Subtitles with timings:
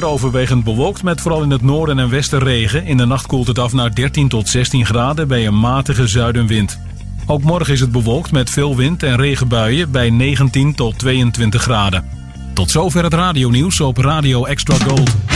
[0.00, 2.86] weer overwegend bewolkt met vooral in het noorden en westen regen.
[2.86, 6.80] In de nacht koelt het af naar 13 tot 16 graden bij een matige zuidenwind.
[7.26, 12.04] Ook morgen is het bewolkt met veel wind en regenbuien bij 19 tot 22 graden.
[12.54, 15.33] Tot zover het radionieuws op Radio Extra Gold.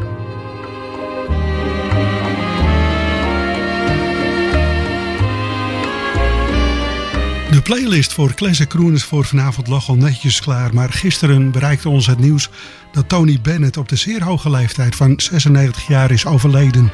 [7.52, 10.74] De playlist voor Classic Crooners voor vanavond lag al netjes klaar.
[10.74, 12.50] Maar gisteren bereikte ons het nieuws
[12.92, 16.92] dat Tony Bennett op de zeer hoge leeftijd van 96 jaar is overleden.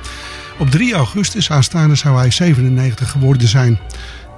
[0.57, 3.79] Op 3 augustus aanstaande zou hij 97 geworden zijn.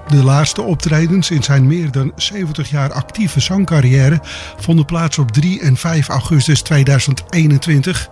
[0.08, 4.22] De laatste optredens in zijn meer dan 70 jaar actieve zangcarrière
[4.58, 8.10] vonden plaats op 3 en 5 augustus 2021,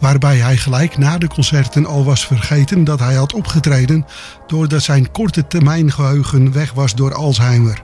[0.00, 4.06] waarbij hij gelijk na de concerten al was vergeten dat hij had opgetreden
[4.46, 7.82] doordat zijn korte termijn geheugen weg was door Alzheimer.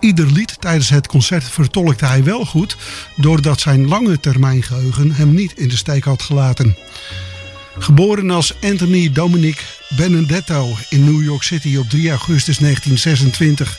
[0.00, 2.76] Ieder lied tijdens het concert vertolkte hij wel goed,
[3.16, 6.76] doordat zijn lange termijn geheugen hem niet in de steek had gelaten.
[7.78, 9.64] Geboren als Anthony Dominic
[9.96, 13.78] Benedetto in New York City op 3 augustus 1926.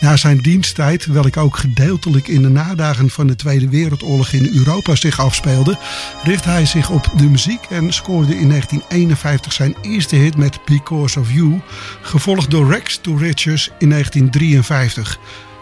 [0.00, 4.94] Na zijn diensttijd, welk ook gedeeltelijk in de nadagen van de Tweede Wereldoorlog in Europa
[4.94, 5.78] zich afspeelde,
[6.22, 11.20] richtte hij zich op de muziek en scoorde in 1951 zijn eerste hit met Because
[11.20, 11.60] of You,
[12.02, 15.18] gevolgd door Rex to Riches in 1953.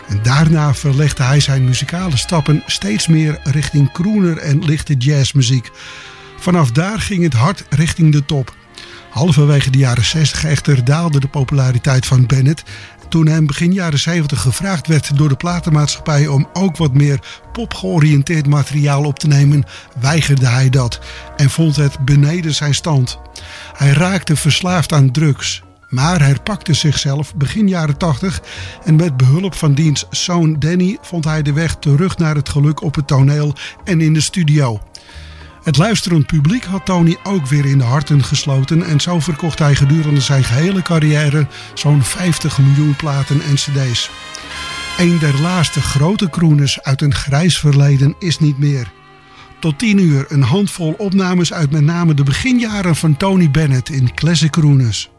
[0.09, 5.71] En daarna verlegde hij zijn muzikale stappen steeds meer richting crooner en lichte jazzmuziek.
[6.39, 8.55] Vanaf daar ging het hard richting de top.
[9.11, 12.63] Halverwege de jaren 60 echter daalde de populariteit van Bennett.
[13.09, 17.21] Toen hem begin jaren 70 gevraagd werd door de platenmaatschappij om ook wat meer
[17.53, 19.65] popgeoriënteerd materiaal op te nemen,
[20.01, 21.01] weigerde hij dat
[21.37, 23.19] en vond het beneden zijn stand.
[23.73, 28.43] Hij raakte verslaafd aan drugs, maar herpakte zichzelf begin jaren 80
[28.85, 32.83] en met behulp van diens zoon Danny vond hij de weg terug naar het geluk
[32.83, 33.55] op het toneel
[33.85, 34.81] en in de studio.
[35.67, 39.75] Het luisterend publiek had Tony ook weer in de harten gesloten en zo verkocht hij
[39.75, 44.11] gedurende zijn gehele carrière zo'n 50 miljoen platen en cd's.
[44.99, 48.93] Een der laatste grote crooners uit een grijs verleden is niet meer.
[49.61, 54.15] Tot 10 uur een handvol opnames uit met name de beginjaren van Tony Bennett in
[54.15, 55.11] Classic Crooners.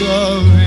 [0.00, 0.63] Of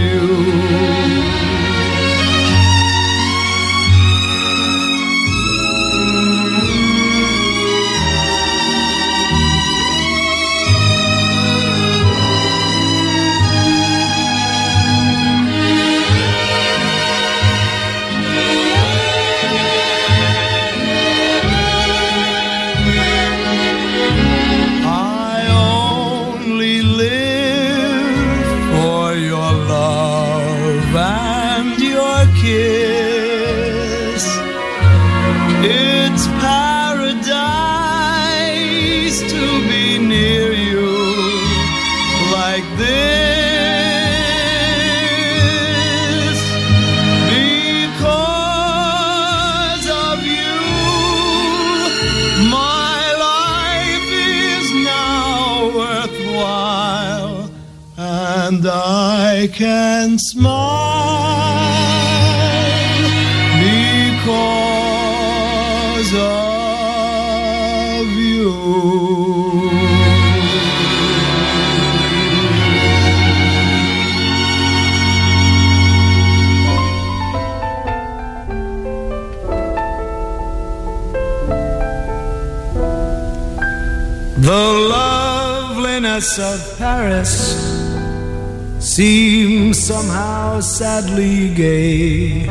[89.88, 92.44] somehow sadly gay.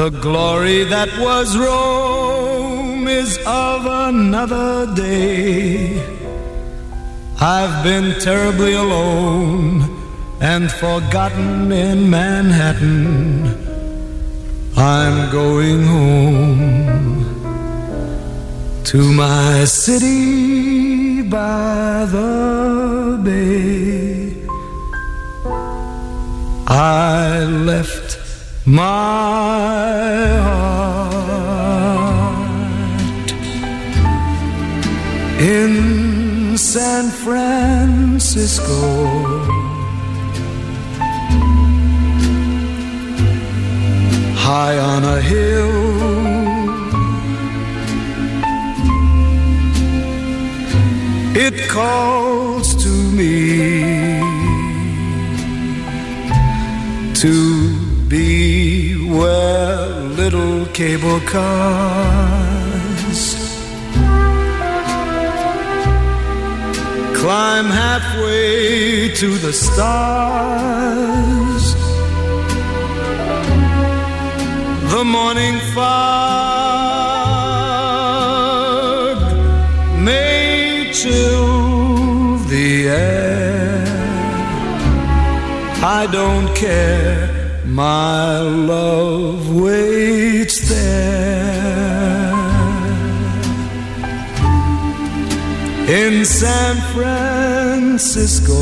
[0.00, 5.98] The glory that was Rome is of another day.
[7.40, 9.72] I've been terribly alone
[10.40, 13.48] and forgotten in Manhattan.
[14.76, 17.24] I'm going home
[18.90, 23.99] to my city by the bay.
[26.72, 28.18] I left
[28.64, 28.80] my
[30.38, 30.90] heart
[35.40, 38.70] in San Francisco.
[44.36, 45.90] High on a hill
[51.46, 53.69] it calls to me
[57.20, 57.76] to
[58.08, 59.86] be where
[60.20, 62.00] little cable cars
[67.14, 70.14] climb halfway to the stars.
[74.94, 75.90] The morning fog
[80.02, 83.39] may chill the air.
[85.82, 92.30] I don't care, my love waits there.
[95.88, 98.60] In San Francisco.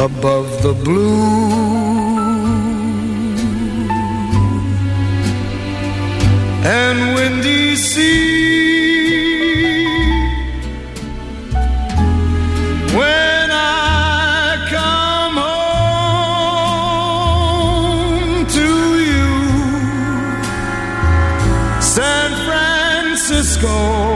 [0.00, 1.20] above the blue
[6.64, 8.79] and windy sea.
[23.42, 24.09] Francisco.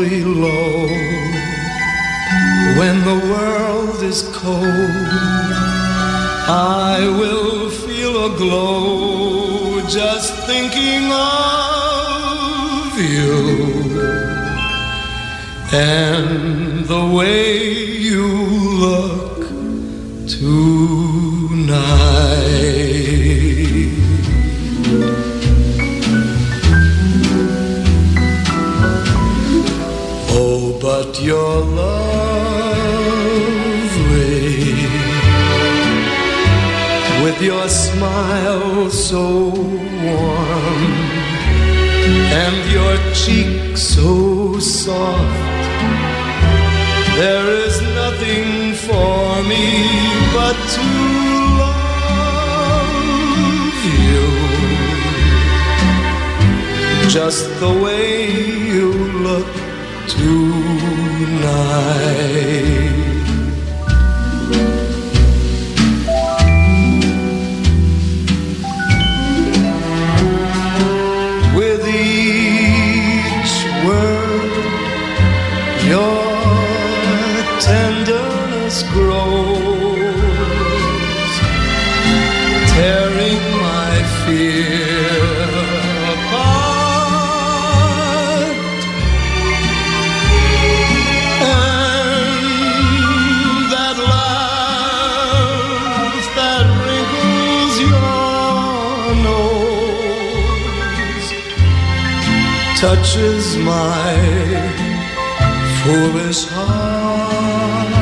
[0.00, 0.86] Low,
[2.78, 4.94] when the world is cold.
[6.46, 13.64] I will feel a glow just thinking of you
[15.72, 17.62] and the way
[18.08, 18.26] you
[18.78, 19.03] look
[31.24, 33.14] you're lovely
[37.24, 39.48] with your smile so
[40.04, 40.92] warm
[42.44, 45.64] and your cheek so soft.
[47.16, 49.66] There is nothing for me
[50.36, 50.86] but to
[51.62, 52.64] love
[54.04, 54.24] you
[57.08, 58.30] just the way
[58.74, 58.92] you
[59.28, 59.63] look
[60.08, 61.84] tonight.
[103.04, 104.16] Touches my
[105.82, 107.92] foolish heart.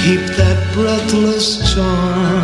[0.00, 2.39] Keep that breathless charm.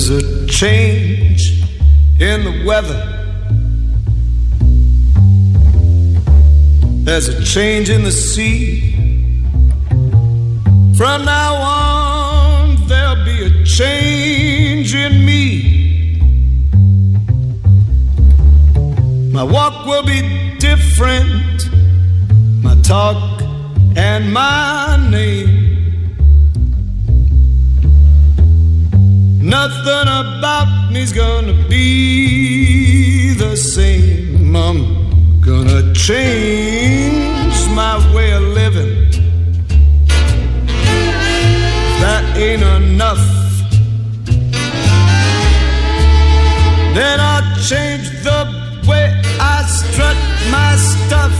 [0.00, 1.62] There's a change
[2.18, 3.02] in the weather.
[7.04, 8.94] There's a change in the sea.
[10.96, 16.16] From now on, there'll be a change in me.
[19.30, 21.68] My walk will be different,
[22.62, 23.42] my talk
[23.96, 25.59] and my name.
[29.42, 34.54] Nothing about me's gonna be the same.
[34.54, 39.10] I'm gonna change my way of living.
[42.02, 43.24] That ain't enough.
[46.94, 48.40] Then I'll change the
[48.86, 50.16] way I strut
[50.50, 51.32] my stuff.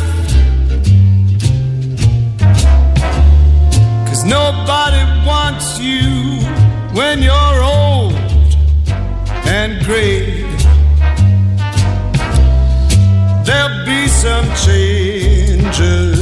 [4.09, 8.15] Cause nobody wants you when you're old
[9.47, 10.43] and gray.
[13.45, 16.21] There'll be some changes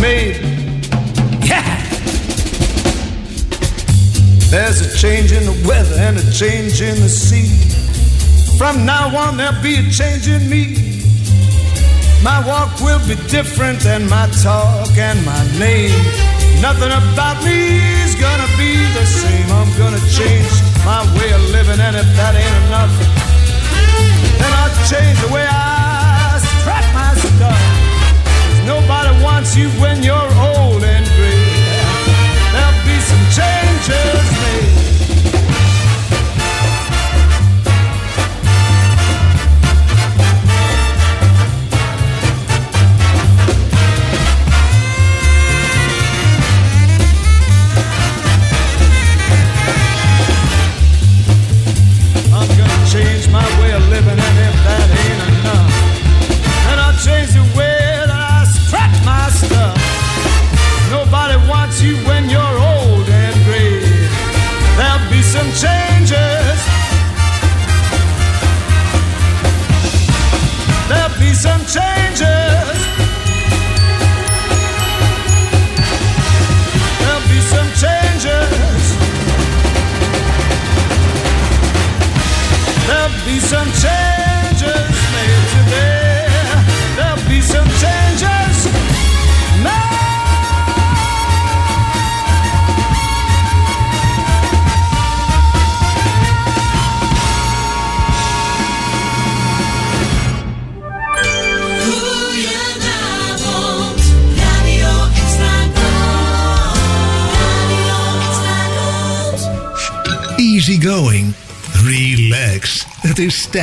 [0.00, 0.40] made.
[1.44, 1.82] Yeah!
[4.50, 7.48] There's a change in the weather and a change in the sea.
[8.58, 10.78] From now on, there'll be a change in me.
[12.22, 16.31] My walk will be different than my talk and my name.
[16.62, 19.50] Nothing about me is gonna be the same.
[19.50, 20.52] I'm gonna change
[20.86, 22.94] my way of living, and if that ain't enough,
[24.38, 27.62] then I'll change the way I strap my stuff.
[28.64, 31.42] Nobody wants you when you're old and gray.
[32.54, 34.71] There'll be some changes made.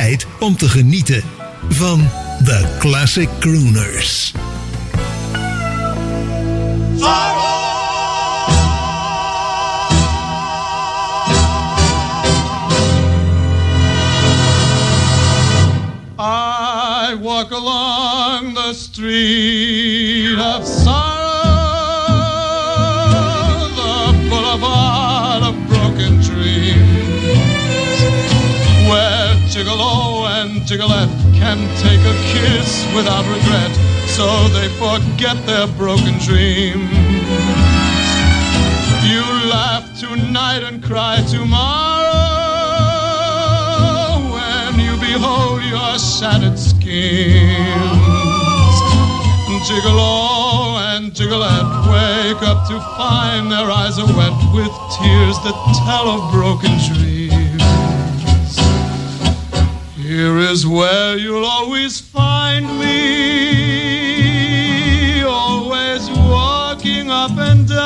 [0.00, 1.22] Tijd om te genieten
[1.68, 2.08] van
[2.44, 4.19] The Classic Crooners.
[34.98, 36.90] Forget their broken dreams.
[39.06, 42.10] You laugh tonight and cry tomorrow
[44.34, 48.00] when you behold your shattered schemes.
[49.68, 56.08] Gigolo and Gigolette wake up to find their eyes are wet with tears that tell
[56.08, 57.62] of broken dreams.
[59.96, 64.09] Here is where you'll always find me,
[67.20, 67.78] up and down.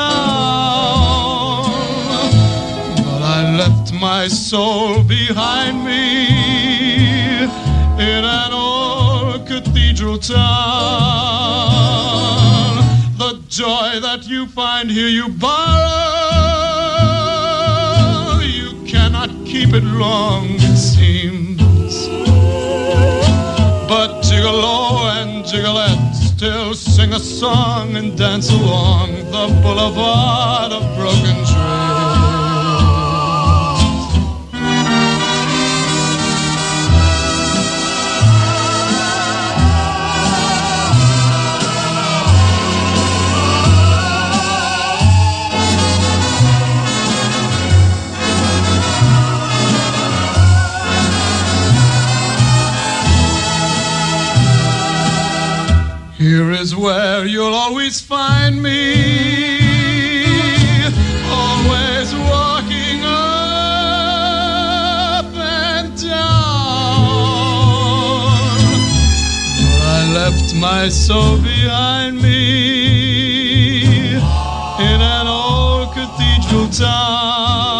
[3.05, 7.43] But I left my soul behind me
[8.11, 10.37] in an old cathedral town.
[13.17, 15.99] The joy that you find here you borrow.
[18.39, 22.07] You cannot keep it long, it seems.
[23.89, 25.14] But Gigolette still
[26.95, 31.74] sing a song and dance along the boulevard of broken dreams.
[56.65, 58.95] Is where you'll always find me.
[61.41, 63.75] Always walking up
[65.35, 66.15] and down.
[69.97, 74.15] I left my soul behind me
[74.89, 77.74] in an old cathedral town.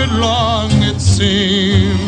[0.00, 2.00] Cannot it long, it seems.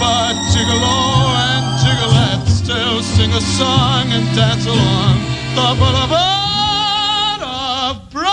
[0.00, 1.00] But Gigolo
[1.48, 5.20] and Gigolette still sing a song and dance along
[5.54, 8.32] the boulevard of broken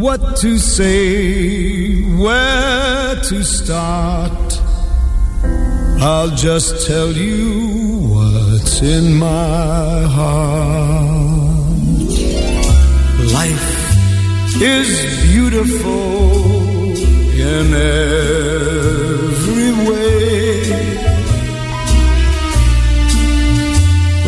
[0.00, 4.49] What to say, where to start.
[6.02, 11.60] I'll just tell you what's in my heart.
[13.34, 14.88] Life is
[15.30, 16.30] beautiful
[17.52, 20.62] in every way.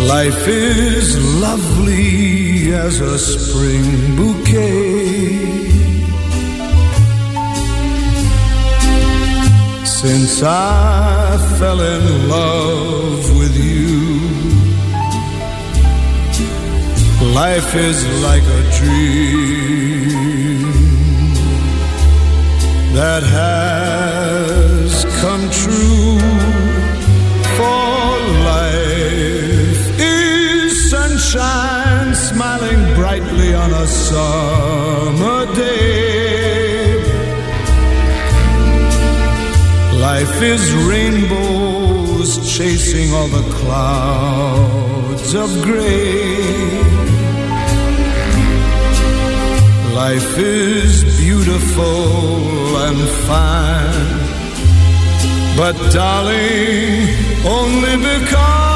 [0.07, 5.42] Life is lovely as a spring bouquet.
[10.03, 14.01] Since I fell in love with you,
[17.33, 19.93] life is like a dream
[22.99, 26.19] that has come true.
[27.57, 28.19] For
[28.51, 34.62] life is sunshine smiling brightly on a summer
[40.15, 46.37] Life is rainbows chasing all the clouds of gray.
[49.95, 54.19] Life is beautiful and fine,
[55.57, 57.09] but darling,
[57.47, 58.72] only because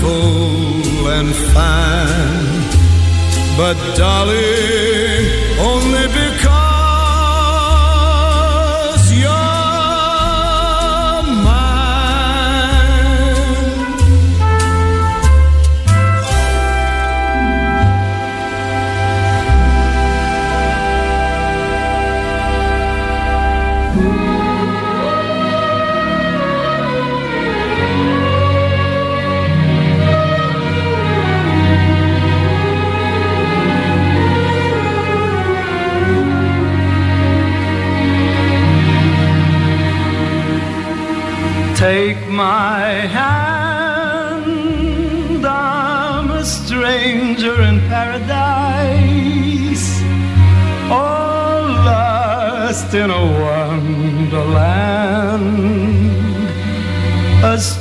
[0.00, 2.62] beautiful and fine,
[3.56, 5.26] but darling,
[5.58, 6.07] only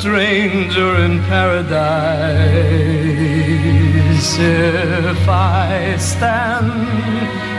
[0.08, 1.98] stranger in paradise.
[4.40, 6.72] If I stand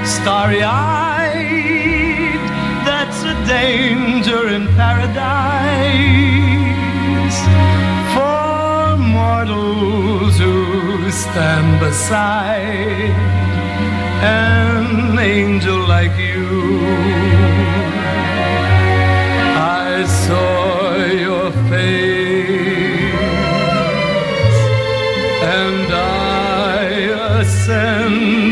[0.06, 2.40] starry eyed,
[2.88, 5.28] that's a danger in paradise
[8.14, 13.12] for mortals who stand beside
[14.22, 16.48] an angel like you.
[19.84, 22.38] I saw your face
[25.50, 28.47] and I ascended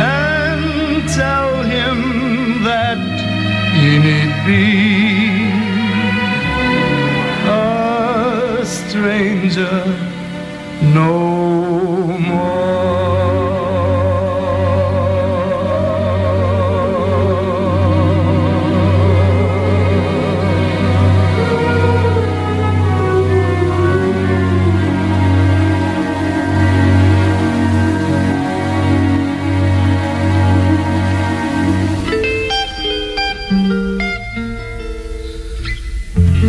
[0.00, 1.98] and tell him
[2.64, 2.98] that
[3.80, 5.33] he need be
[10.94, 11.34] no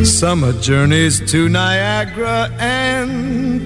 [0.05, 2.49] Summer journeys to Niagara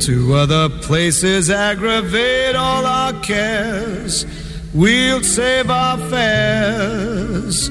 [0.02, 4.26] to other places aggravate all our cares.
[4.74, 7.70] We'll save our fares.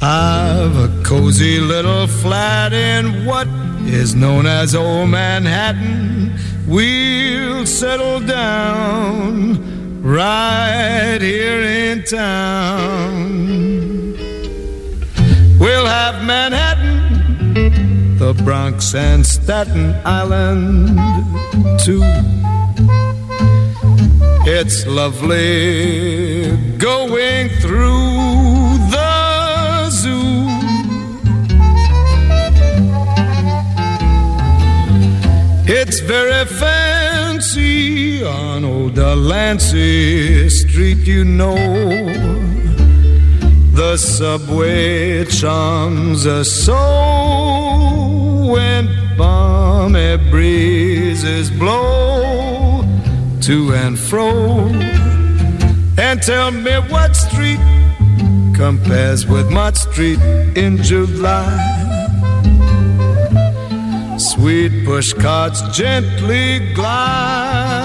[0.00, 3.48] I've a cozy little flat in what
[3.86, 6.38] is known as Old Manhattan.
[6.68, 13.58] We'll settle down right here in town.
[15.58, 16.67] We'll have Manhattan,
[18.18, 20.88] the Bronx, and Staten Island
[21.78, 22.02] too.
[24.44, 30.48] It's lovely going through the zoo.
[35.70, 41.54] It's very fancy on old Delancey Street, you know.
[43.74, 46.74] The subway charms us so
[48.52, 52.82] when balmy breezes blow
[53.40, 54.68] to and fro.
[55.96, 57.60] And tell me what street
[58.52, 60.18] compares with Mott Street
[60.56, 61.76] in July.
[64.18, 67.78] Sweet push carts gently gliding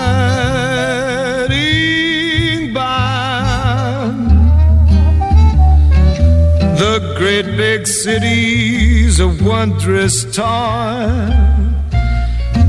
[6.77, 11.75] The great big city's a wondrous town,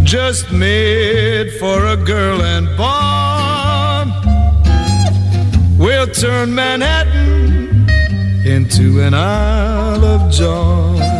[0.04, 3.14] just made for a girl and boy.
[5.78, 7.88] We'll turn Manhattan
[8.46, 11.13] into an Isle of Joy.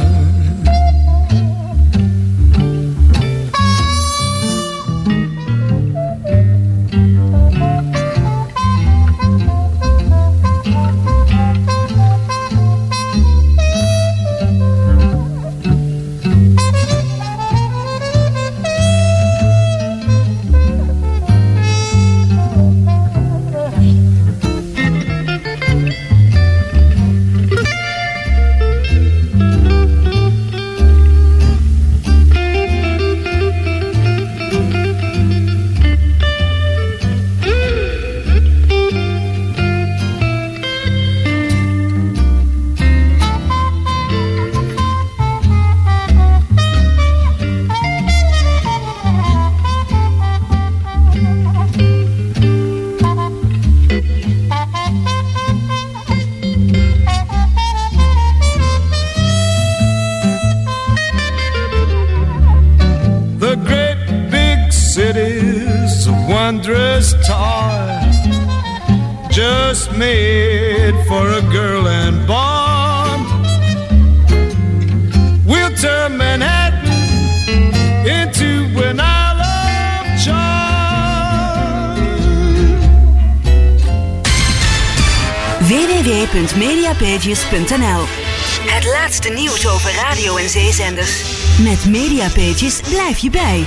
[71.14, 73.26] for a girl and bond.
[75.46, 76.90] We'll turn Manhattan
[78.18, 78.50] into
[78.88, 81.96] an island of charm.
[85.68, 88.02] www.mediapages.nl
[88.74, 91.22] Het laatste nieuws over radio en zeezenders.
[91.62, 93.66] Met Mediapages blijf je bij.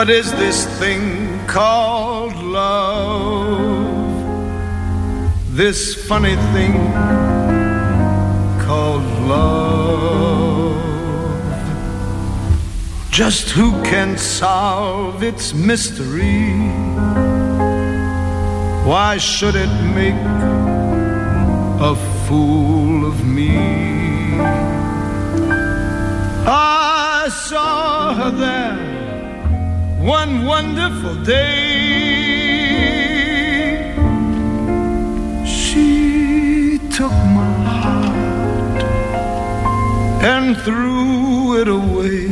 [0.00, 4.16] What is this thing called love?
[5.50, 6.72] This funny thing
[8.64, 10.80] called love.
[13.10, 16.54] Just who can solve its mystery?
[18.88, 20.14] Why should it make
[21.90, 21.94] a
[22.26, 23.54] fool of me?
[26.46, 28.89] I saw her there
[30.00, 31.84] one wonderful day.
[35.44, 38.82] She took my heart
[40.22, 42.28] and threw it away.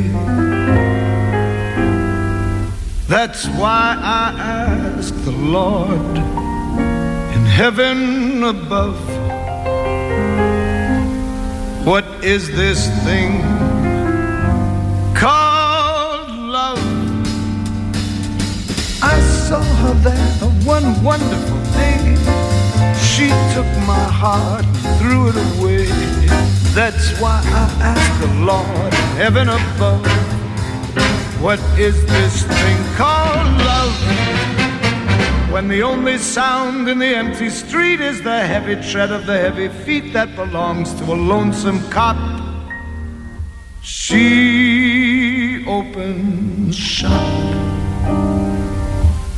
[3.07, 6.17] That's why I ask the Lord
[7.35, 8.99] in heaven above,
[11.85, 13.58] what is this thing
[19.49, 22.15] saw her there one wonderful day.
[23.09, 25.87] She took my heart and threw it away.
[26.79, 30.05] That's why I ask the Lord, in heaven above,
[31.41, 33.95] what is this thing called love?
[35.51, 39.69] When the only sound in the empty street is the heavy tread of the heavy
[39.83, 42.19] feet that belongs to a lonesome cop.
[43.81, 47.49] She opens shop.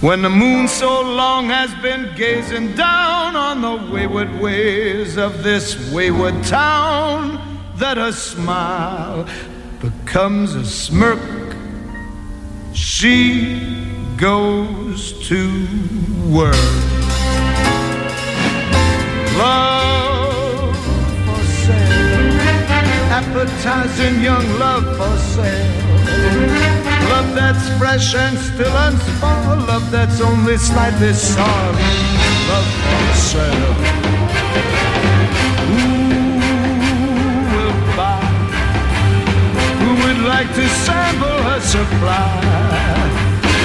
[0.02, 5.92] When the moon so long has been gazing down on the wayward ways of this
[5.92, 7.38] wayward town,
[7.76, 9.28] that a smile
[9.80, 11.20] becomes a smirk,
[12.74, 13.60] she
[14.18, 15.68] goes to
[16.32, 16.56] work.
[19.38, 20.76] Love
[21.26, 22.42] for sale,
[23.12, 29.68] appetizing young love for sale Love that's fresh and still unspoiled.
[29.68, 31.74] Love that's only slightly sour.
[32.52, 33.74] Love for sale.
[35.68, 35.86] Who
[37.54, 38.24] will buy?
[39.82, 42.32] Who would like to sample her supply?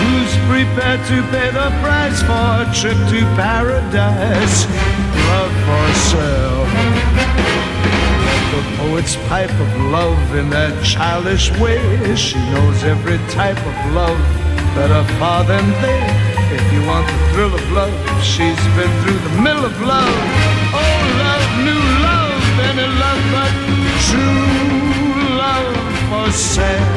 [0.02, 4.66] Who's prepared to pay the price for a trip to paradise?
[5.30, 6.95] Love for sale.
[8.48, 11.80] Oh, the poet's pipe of love in that childish way.
[12.14, 14.18] She knows every type of love
[14.74, 16.02] better far than they.
[16.54, 20.18] If you want the thrill of love, she's been through the mill of love.
[20.72, 23.52] Oh, love, new love, any love but
[24.08, 25.74] true love
[26.08, 26.94] for sale.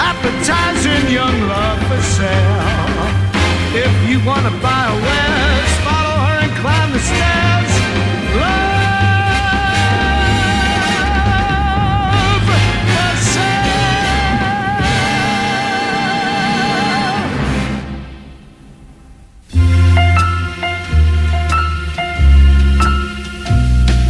[0.00, 2.64] Appetizing young love for sale.
[3.76, 7.77] If you want to buy a wares, follow her and climb the stairs.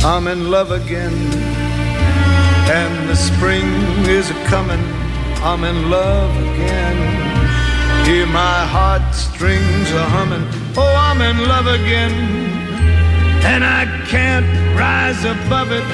[0.08, 1.12] I'm in love again,
[2.80, 3.68] and the spring
[4.08, 4.82] is a coming.
[5.44, 6.96] I'm in love again.
[8.06, 10.48] Hear my heartstrings a humming.
[10.78, 12.12] Oh, I'm in love again.
[13.44, 15.84] And I can't rise above it.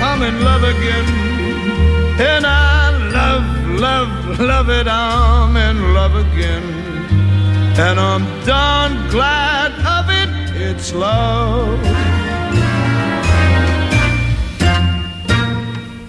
[0.00, 1.06] I'm in love again.
[2.18, 3.44] And I love,
[3.78, 4.88] love, love it.
[4.88, 6.62] I'm in love again.
[7.78, 10.56] And I'm darn glad of it.
[10.56, 12.27] It's love.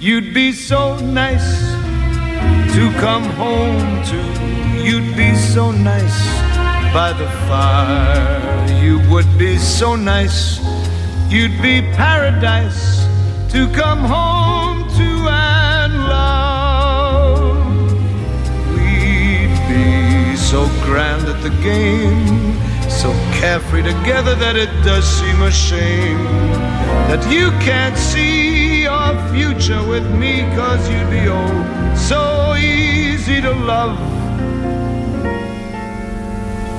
[0.01, 1.59] You'd be so nice
[2.73, 4.81] to come home to.
[4.81, 6.25] You'd be so nice
[6.93, 8.65] by the fire.
[8.81, 10.61] You would be so nice.
[11.27, 13.05] You'd be paradise
[13.51, 17.67] to come home to and love.
[18.75, 22.57] We'd be so grand at the game,
[22.89, 26.23] so carefree together that it does seem a shame
[27.09, 28.58] that you can't see
[29.31, 33.97] future with me, cause you'd be oh so easy to love.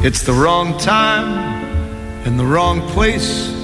[0.05, 1.29] It's the wrong time
[2.27, 3.55] and the wrong place.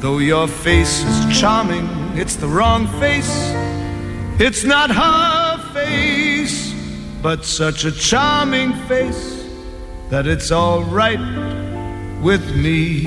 [0.00, 3.52] Though your face is charming, it's the wrong face.
[4.38, 6.74] It's not her face,
[7.22, 9.48] but such a charming face
[10.10, 11.20] that it's all right
[12.20, 13.06] with me.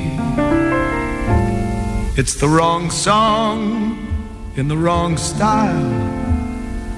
[2.17, 4.06] It's the wrong song
[4.57, 5.85] in the wrong style.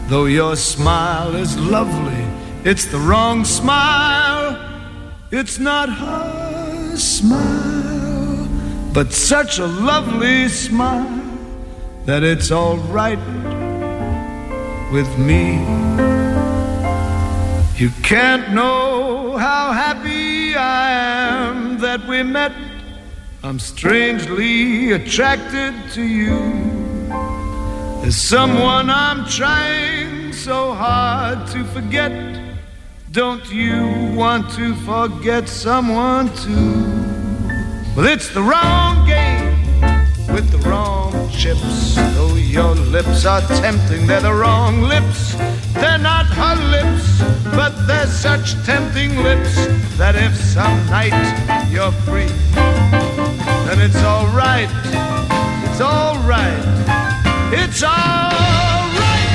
[0.08, 2.26] Though your smile is lovely,
[2.64, 4.58] it's the wrong smile.
[5.30, 8.48] It's not her smile,
[8.94, 11.22] but such a lovely smile
[12.06, 13.20] that it's all right
[14.94, 15.60] with me.
[17.78, 22.54] You can't know how happy I am that we met.
[23.44, 26.69] I'm strangely attracted to you.
[28.02, 32.12] There's someone I'm trying so hard to forget.
[33.12, 36.86] Don't you want to forget someone too?
[37.96, 39.54] Well, it's the wrong game
[40.34, 41.96] with the wrong chips.
[42.16, 45.36] Though your lips are tempting, they're the wrong lips.
[45.74, 47.22] They're not her lips,
[47.56, 49.56] but they're such tempting lips
[49.98, 51.14] that if some night
[51.70, 52.32] you're free,
[53.68, 54.70] then it's alright.
[55.70, 57.09] It's alright.
[57.52, 59.26] It's alright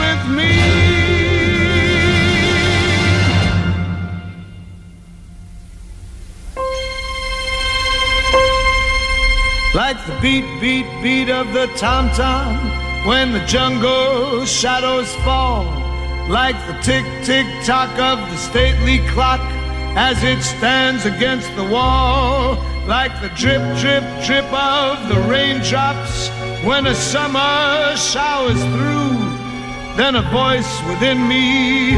[0.00, 0.82] with me.
[9.74, 12.56] like the beat, beat, beat of the tom tom
[13.06, 15.64] when the jungle shadows fall,
[16.28, 19.40] like the tick, tick tock of the stately clock
[19.96, 22.56] as it stands against the wall,
[22.88, 26.28] like the drip, drip, drip of the raindrops
[26.64, 29.02] when a summer shower's through.
[29.96, 31.92] Then a voice within me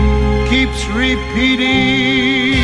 [0.48, 2.54] keeps repeating.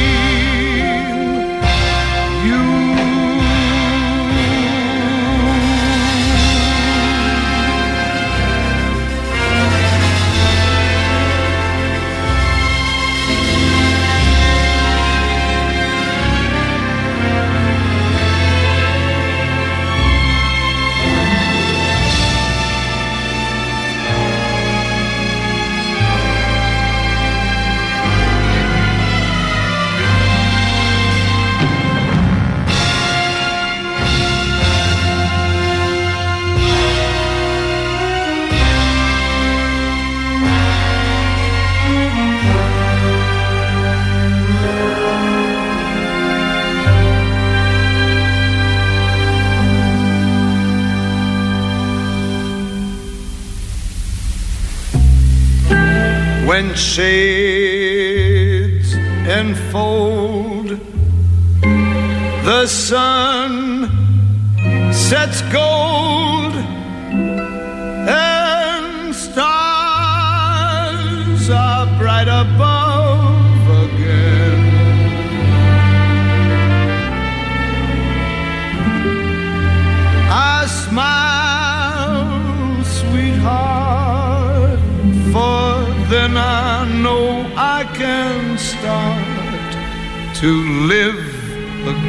[56.61, 57.30] When shades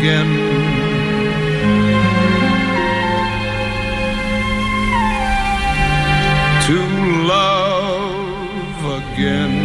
[0.01, 0.31] again.
[6.65, 6.77] To
[7.35, 9.55] love again.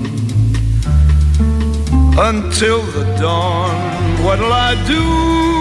[2.31, 5.52] until the dawn, what'll I do?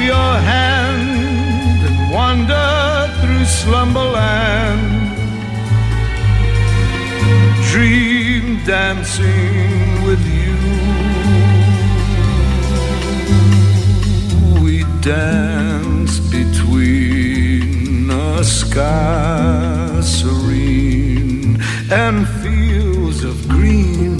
[0.00, 5.16] Your hand and wander through slumberland,
[7.70, 10.56] dream dancing with you.
[14.62, 24.18] We dance between a sky serene and fields of green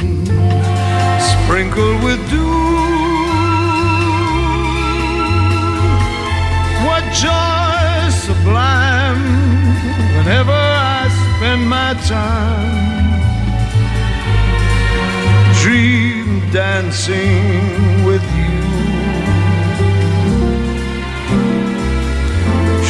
[1.18, 2.65] sprinkled with dew.
[7.24, 9.24] Joy sublime
[10.16, 12.76] whenever I spend my time
[15.66, 18.56] dream dancing with you.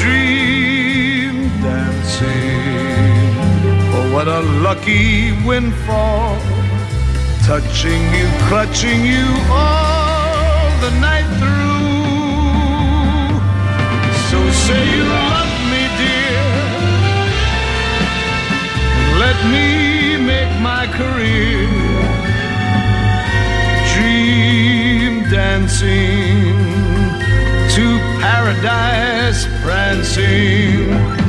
[0.01, 3.33] Dream dancing.
[3.95, 6.37] Oh, what a lucky windfall.
[7.47, 11.16] Touching you, clutching you all the night
[14.67, 16.45] say you love me, dear.
[19.25, 19.69] Let me
[20.33, 21.69] make my career
[23.95, 26.59] dream dancing
[27.75, 27.85] to
[28.25, 31.26] paradise prancing.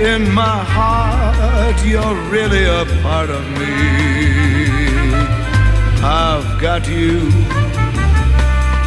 [0.00, 3.74] In my heart, you're really a part of me.
[6.02, 7.18] I've got you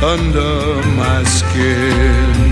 [0.01, 2.51] under my skin.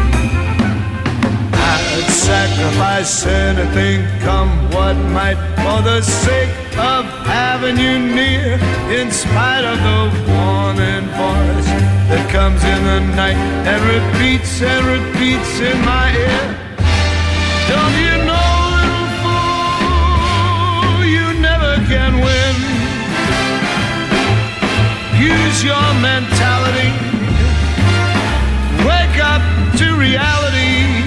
[1.53, 8.59] I'd sacrifice anything, come what might, for the sake of having you near.
[8.91, 10.01] In spite of the
[10.31, 11.69] warning voice
[12.09, 13.39] that comes in the night
[13.69, 16.59] and repeats and repeats in my ear.
[17.69, 18.38] Don't you know,
[25.61, 26.89] Your mentality.
[28.87, 29.41] Wake up
[29.77, 31.03] to reality.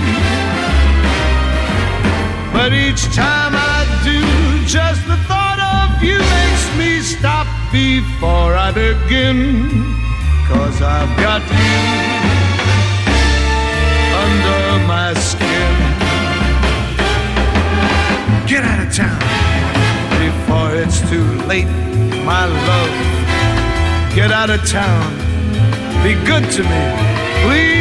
[2.52, 4.20] But each time I do,
[4.66, 9.96] just the thought of you makes me stop before I begin.
[10.46, 11.80] Cause I've got you
[14.20, 15.74] under my skin.
[18.46, 19.18] Get out of town
[20.20, 21.66] before it's too late,
[22.26, 23.21] my love.
[24.14, 25.10] Get out of town.
[26.04, 26.84] Be good to me,
[27.40, 27.72] please.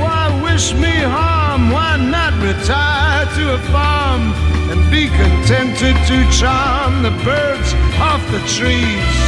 [0.00, 1.70] Why wish me harm?
[1.70, 4.32] Why not retire to a farm
[4.70, 9.18] and be contented to charm the birds off the trees?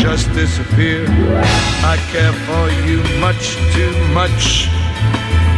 [0.00, 1.06] Just disappear.
[1.82, 4.70] I care for you much too much.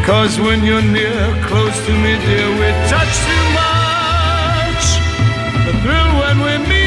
[0.07, 4.85] Cause when you're near, close to me, dear, we touch too much.
[5.67, 6.78] The thrill when we meet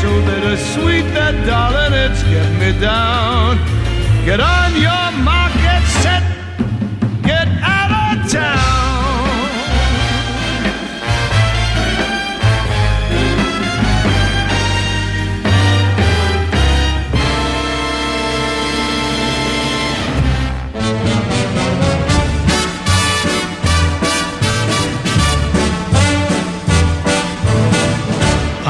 [0.00, 3.58] so bittersweet that, darling, it's get me down.
[4.24, 6.22] Get on your mark, get set,
[7.22, 8.67] get out of town.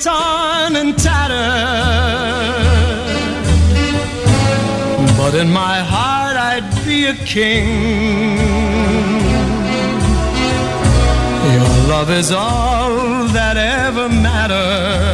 [0.00, 1.36] torn and tattered,
[5.18, 8.38] but in my heart I'd be a king.
[11.52, 15.09] Your love is all that ever mattered.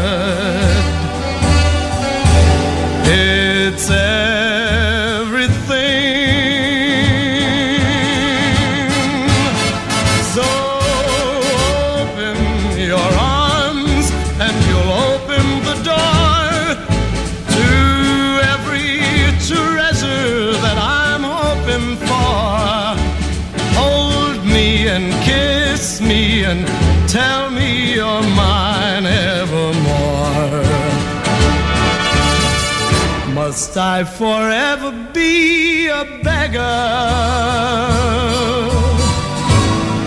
[22.08, 22.96] For.
[23.80, 26.66] Hold me and kiss me and
[27.08, 30.64] tell me you're mine evermore.
[33.34, 36.66] Must I forever be a beggar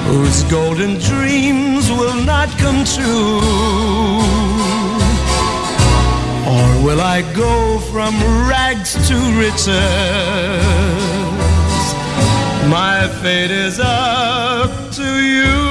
[0.10, 3.40] whose golden dreams will not come true?
[6.56, 8.14] Or will I go from
[8.50, 9.70] rags to riches?
[12.70, 15.69] My fate is up to you.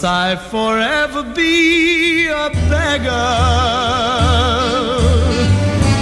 [0.00, 3.10] Must I forever be a beggar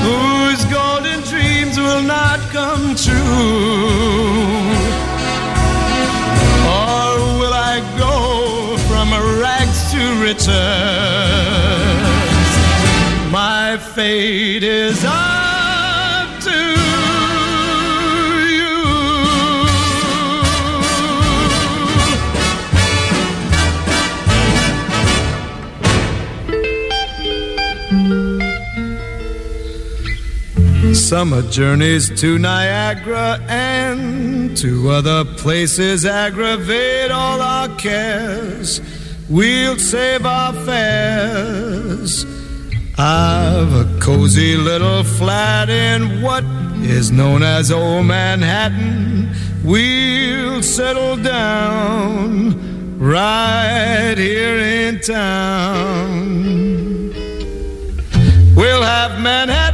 [0.04, 3.16] whose golden dreams will not come true?
[6.76, 10.52] Or will I go from rags to riches?
[13.32, 15.02] My fate is
[31.08, 38.80] Summer journeys to Niagara and to other places aggravate all our cares.
[39.28, 42.26] We'll save our fares.
[42.98, 46.42] I've a cozy little flat in what
[46.82, 49.32] is known as Old Manhattan.
[49.62, 56.46] We'll settle down right here in town.
[58.56, 59.65] We'll have Manhattan,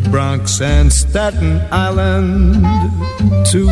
[0.00, 2.54] the Bronx, and Staten Island
[3.46, 3.68] too.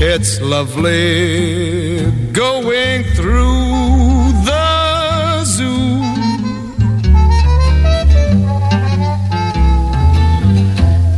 [0.00, 6.00] It's lovely going through the zoo.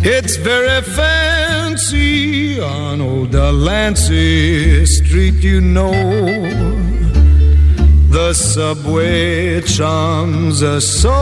[0.02, 6.95] It's very fancy on old Delancey Street, you know.
[8.16, 11.12] The subway charms us so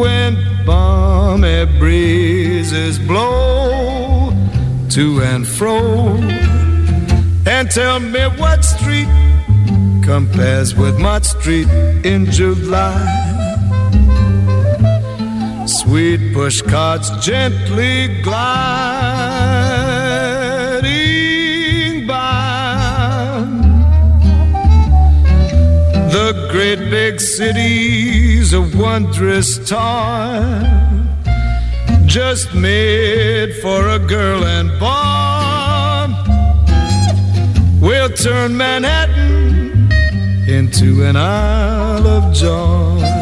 [0.00, 4.32] when balmy breezes blow
[4.88, 6.16] to and fro.
[7.44, 9.10] And tell me what street
[10.02, 11.68] compares with Mott Street
[12.06, 12.96] in July.
[15.66, 19.77] Sweet push carts gently gliding
[26.10, 30.64] The great big city's a wondrous toy,
[32.06, 35.18] just made for a girl and boy.
[37.80, 39.92] We'll turn Manhattan
[40.48, 43.17] into an Isle of Joy.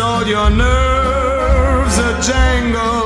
[0.00, 3.01] all your nerves a jangle.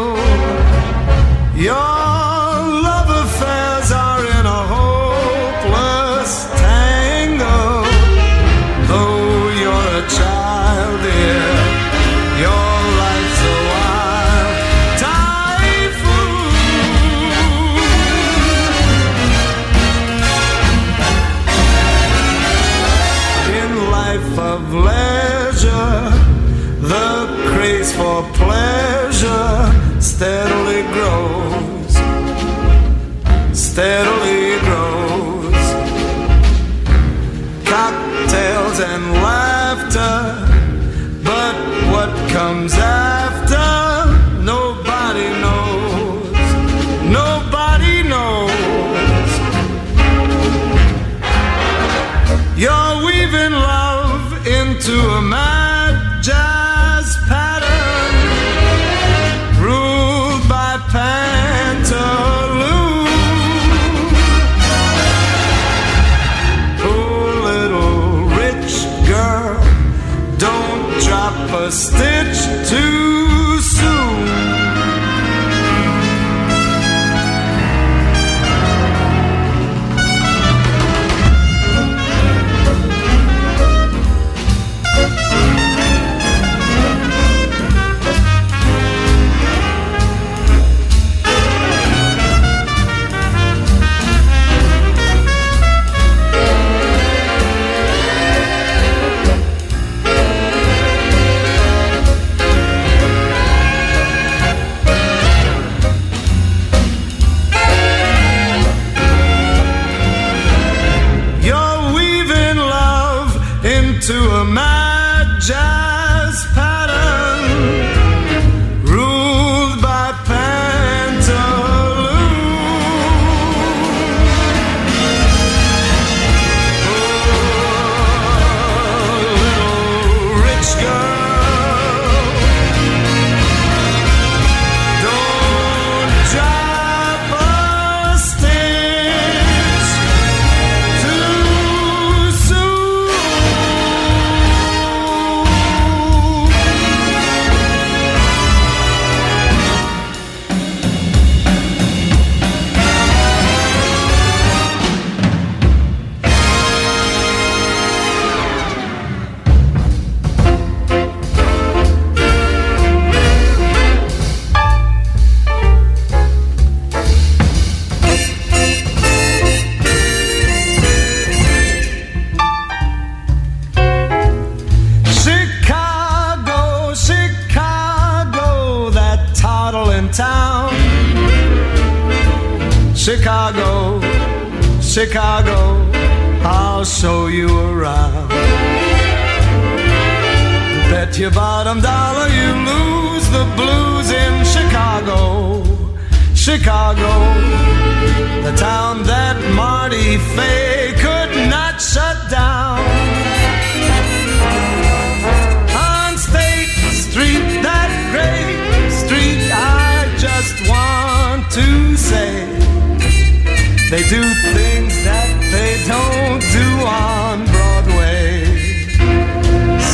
[214.09, 214.23] do
[214.55, 218.45] things that they don't do on Broadway.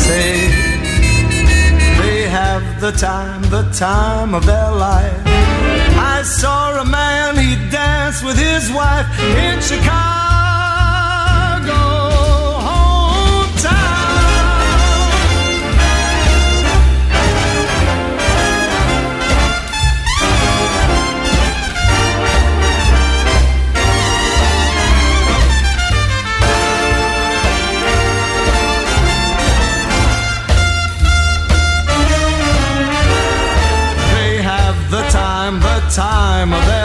[0.05, 0.49] Say
[2.03, 5.23] they have the time, the time of their life.
[6.15, 10.22] I saw a man, he danced with his wife in Chicago.
[36.43, 36.82] time of that.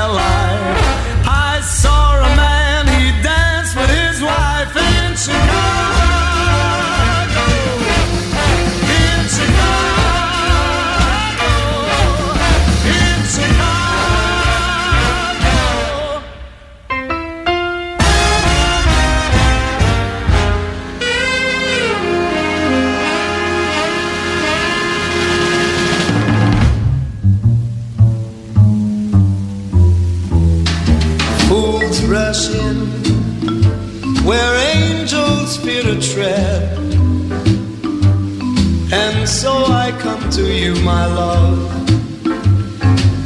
[40.88, 41.58] my love,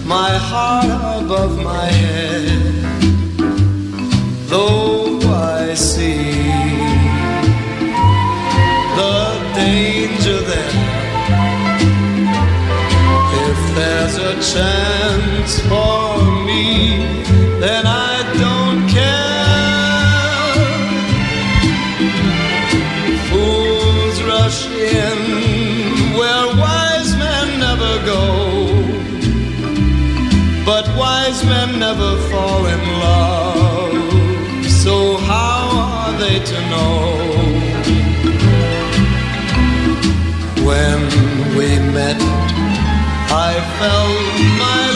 [0.07, 0.90] my heart.
[43.33, 44.90] I felt my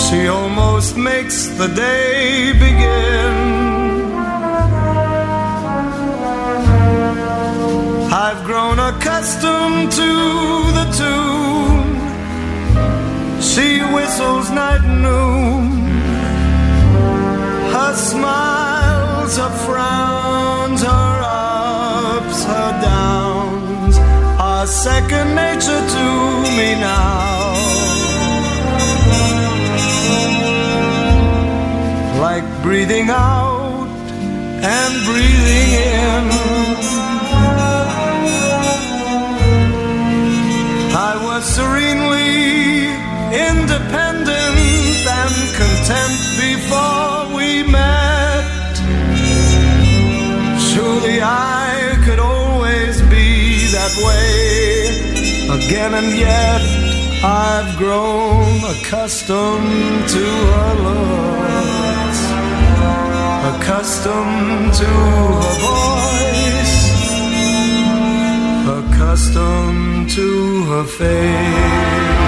[0.04, 3.34] She almost makes the day begin.
[8.26, 10.10] I've grown accustomed to
[10.78, 11.90] the tune.
[13.50, 15.64] She whistles night and noon.
[17.74, 20.17] Her smile's a frown.
[24.88, 26.06] second nature to
[26.56, 27.52] me now.
[32.24, 33.88] Like breathing out
[34.76, 36.24] and breathing in.
[41.10, 42.32] I was serenely
[43.50, 44.58] independent
[45.20, 46.16] and content
[46.46, 48.74] before we met.
[50.70, 51.74] Surely I
[52.04, 53.26] could always be
[53.76, 54.37] that way
[55.68, 56.62] again, and yet
[57.22, 62.20] I've grown accustomed to her looks,
[63.52, 64.92] accustomed to
[65.42, 66.76] her voice,
[68.78, 72.27] accustomed to her face.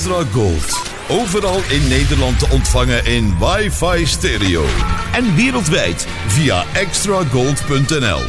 [0.09, 0.91] Extra Gold.
[1.09, 4.65] Overal in Nederland te ontvangen in wifi stereo.
[5.13, 8.21] En wereldwijd via extragold.nl.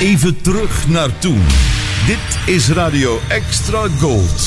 [0.00, 1.42] Even terug naar toen.
[2.06, 4.44] Dit is Radio Extra Gold.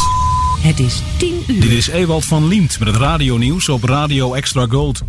[0.62, 1.62] Het is 10 uur.
[1.62, 5.04] Dit is Ewald van Liemt met het radionieuws op Radio Extra Gold.